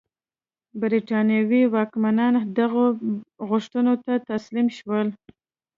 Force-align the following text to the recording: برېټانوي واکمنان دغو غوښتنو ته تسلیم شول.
برېټانوي 0.81 1.61
واکمنان 1.75 2.33
دغو 2.57 2.85
غوښتنو 3.49 3.93
ته 4.05 4.13
تسلیم 4.31 4.67
شول. 4.77 5.07